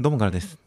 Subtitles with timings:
[0.00, 0.58] どうもからです。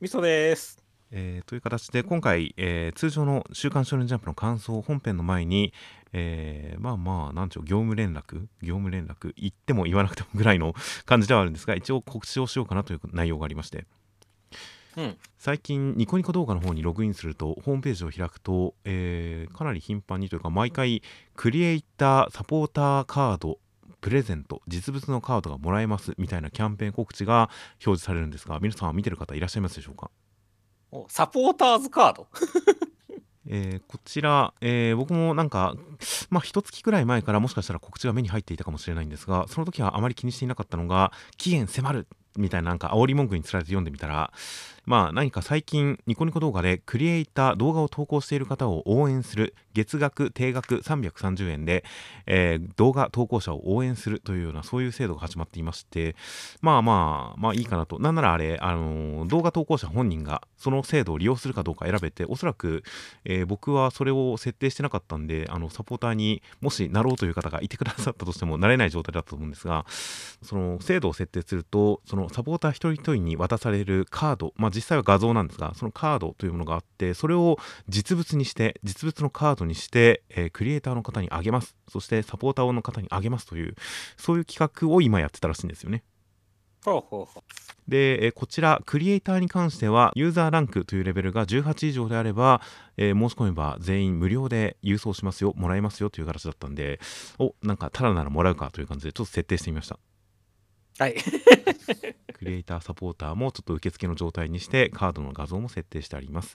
[0.00, 0.82] みそです。
[1.12, 5.72] えーという形で今回、えー通常の「週刊少年ジャンプ」の感想本編の前に、
[6.12, 10.74] えーまあまあなんちゅう業務連絡業務連絡言っても言わなくてもぐらいの
[11.06, 13.86] 感じではあるんですが一応告知をしようかなという内容がありまして
[14.96, 15.16] うん。
[15.38, 21.02] 最近ニコニコ動画の方にログインするとホームページを開くと、えーかなり頻繁にというか毎回
[21.36, 23.60] クリエイターサポーターカード
[24.04, 30.10] プレゼント実物のカードがもらえますみたいなキャンペーン告知が表示されるんですが皆さんは見てる方いらっしゃいますでしょうか？
[30.92, 32.26] おサポーターズカード？
[33.48, 35.74] えーこちら、えー僕もなんか、
[36.28, 44.34] まあ、一月くらい前からもしかしたら告知が目に入っていたかもしれないんですが、その時はあまり気にしていなかったのが、期限迫るみたいななんか煽り文句につられて読んでみたら、
[44.86, 51.84] まあ何か最近ニコニコ動画でクリエイター動画を投稿している方を応援する月額定額330円で、
[52.26, 56.16] えー動画投稿者を応援するというようなそういう制度が始まっていまして
[56.60, 57.98] まあまあまあいいかなと。
[57.98, 62.82] なんならあれ、あのー動画投稿者本人がその制度を利用するかどうか選べておそらく、
[63.24, 69.84] えー僕はそれを設定してなかったんであのサポーターにもしなろうという方がいてくださったとしてもなれない状態だったと思うんですが
[70.42, 77.58] その制度を設定するとそのサポーター一人一人に渡されるカードまあ実際は画像なんですがそのカードというものがあってそれを
[77.88, 83.74] 実物にして実物のカードにして、えークリエイターの方にあげますそしてサポーターの方にあげますという
[84.16, 86.02] そういう企画を今やってたらしいんですよね
[86.84, 87.42] ほうほうほ
[87.88, 92.60] で、えーこちらクリエイターに関してはユーザーランクというレベルが18以上であれば、
[92.96, 97.00] えー申し込めば全員無料で郵送しますよもらえますよという形だったんで
[97.38, 99.98] おなんかただならもらうかという感じでちょっと設定してみました
[101.00, 101.02] う。
[101.02, 101.16] はい。
[102.44, 106.54] クリエイターサポーターもちょっと受付の状態にしてカードの画像も設定してあります。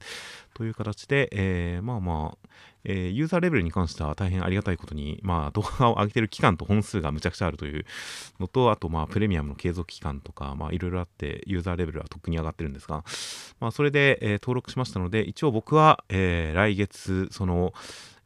[0.53, 2.47] という形で、えーまあまあ、
[2.83, 7.85] えーユーザーレベルに関しては大変ありがたいことに、まあ、動画を上げてる期間と本数がむちゃくちゃあるという
[8.39, 13.03] のとあとまあプレミアムの継続期間とかまあいろいろあってユーザーレベルはとっくに上がってるんですが、
[13.59, 17.73] まあ、それで、えー登録しましたので一応僕は、えー来月その、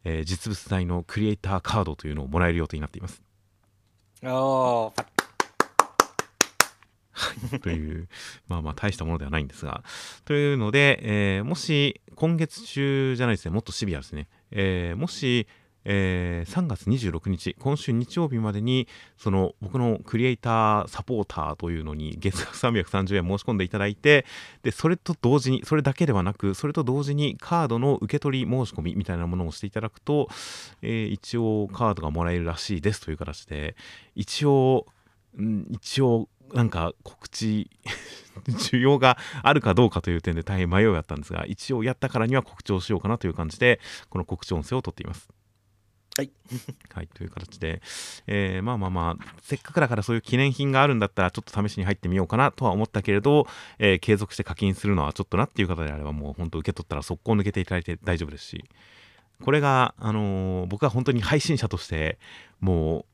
[0.03, 3.21] えー実物大のクリエイターカードというのをもらえる予定になっています。
[4.26, 5.04] おー、
[7.62, 8.08] という、
[8.48, 9.84] まあまあ大したものではないんですが、
[10.26, 15.48] というので、えーもし今月中じゃないですね、もっとシビアですね、えーもし、
[15.86, 18.88] えー3月26日、今週日曜日までに、
[19.18, 24.26] その僕のクリエイターサポーターというのに月額330円申し込んでいただいて、
[24.64, 30.30] で、それと同時に、それだけではなく、それと同時にカードの受け取り申し込みみたいなものをしていただくと、
[30.82, 33.76] えー一応カードがもらえるらしいですという形で、
[34.16, 34.86] 一応、
[35.72, 37.69] 一応なんか告知
[38.47, 45.30] 需要があるかどうかという点で大変迷いがあったんですが一応やったからには告知をしようかなという感じでこの告知音声を取っています。
[46.15, 46.31] はい。
[46.93, 47.81] はい、という形で、
[48.27, 53.47] えーまあまあまあせっかくだからそういう記念品があるんだったらちょっと試しに入ってみようかなとは思ったけれど、
[53.80, 58.64] えー継続して課金するのはちょっとなっていう方であればもう本当受け取ったら速攻抜けていただいて大丈夫ですし
[59.41, 62.20] これが、あのー僕は本当に配信者として
[62.59, 63.05] もう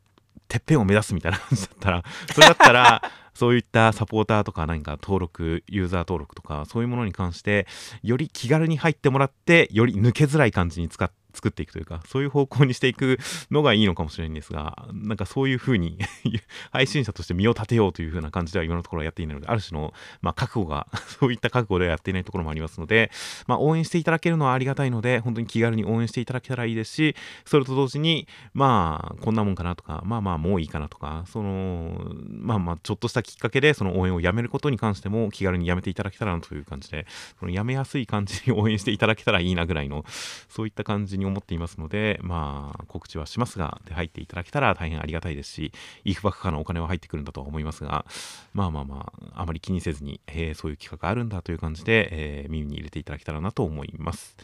[0.48, 2.04] てっぺんを目指すみたいな感じだったら
[2.34, 7.68] それだったらそういったサポーターとか何か登録ユーザー登録とかそういうものに関して
[8.04, 13.18] より気軽に入ってもらってより抜けづらい感じに使っ作っていくというかそういう方向にしていく
[13.50, 15.98] のがいいのかもしれないんですがなんかそういうふうに
[16.72, 20.88] 配信者として身を立てようというふうな感じでは今のところはやっていないのである種の、まあ、覚悟が
[21.20, 23.10] そういった覚悟ではやっていないところもありますので、
[23.48, 37.06] まあ、応援していただけるのはありがたいので本当に気軽に応援していただけたらいいですしそれと同時にまあこんなもんかなとかまあまあもういいかなとかそのまあまあちょっとしたきっかけでその応援をやめることに関しても気軽にやめていただけたらなという感じで
[37.40, 40.04] そのやめやすい感じに応援していただけたらいいなぐらいの
[40.50, 45.72] そういった感じに思っていますのでまあ告知はしますがで入っていただけたら大変ありがたいですし
[46.04, 48.06] いくばくかのお金は入ってくるんだとは思いますが
[48.54, 54.36] まあまあまああまり気にせずに、えーそういう企画があるんだという感じで、えー耳に入れていただけたらなと思います。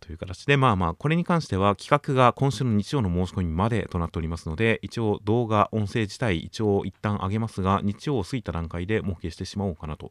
[0.00, 10.10] という形で、まあまあ、これに関しては企画が今週の日曜の申し込みまでとなっておりますので、一応動画、音声自体、一応一旦上げますが、日曜を過ぎた段階でもう消してしまおうかなと。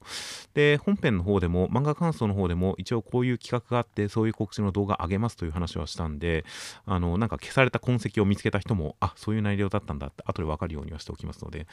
[0.54, 6.46] で、本編の方でも、漫画感想の方でも、一応こういう企画があって、そういう告知の動画上げますという話はしたんで、
[6.86, 11.68] あの、なんか消された痕跡を見つけた人も、あ、そういう内容だったんだって、後でわかるようにはしておきますので、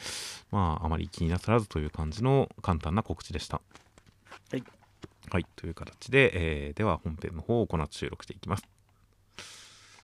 [0.51, 3.61] まあ、あまり気になさらずという感じの簡単な告知でした。
[4.51, 4.76] はい。
[5.29, 8.76] はい、という形で、えーでは本編の方をこの後収録していきます。